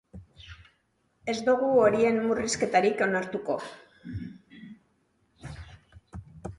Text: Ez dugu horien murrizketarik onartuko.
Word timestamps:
Ez 1.33 1.35
dugu 1.49 1.69
horien 1.83 2.17
murrizketarik 2.25 3.05
onartuko. 3.09 3.61